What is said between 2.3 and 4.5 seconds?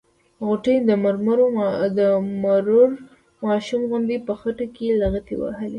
مرور ماشوم غوندې په